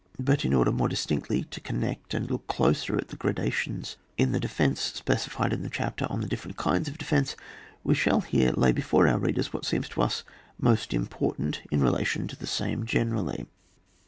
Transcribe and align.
But 0.17 0.43
in 0.43 0.51
order 0.55 0.71
more 0.71 0.87
distinctly 0.89 1.43
to 1.43 1.61
connect 1.61 2.15
and 2.15 2.27
look 2.31 2.47
closer 2.47 2.97
at 2.97 3.09
the 3.09 3.15
gradations 3.15 3.97
in 4.17 4.31
the 4.31 4.39
defence 4.39 4.81
specified 4.81 5.53
in 5.53 5.61
the 5.61 5.69
chapter 5.69 6.07
on 6.09 6.21
the 6.21 6.27
different 6.27 6.57
kinds 6.57 6.87
of 6.89 6.97
defence, 6.97 7.35
we 7.83 7.93
shall 7.93 8.21
here 8.21 8.51
lay 8.53 8.71
before 8.71 9.07
our 9.07 9.19
readers 9.19 9.53
what 9.53 9.63
seems 9.63 9.87
to 9.89 10.01
us 10.01 10.23
most 10.59 10.91
important, 10.91 11.61
in 11.69 11.81
relation 11.83 12.27
to 12.29 12.35
the 12.35 12.47
same 12.47 12.83
generally. 12.83 13.45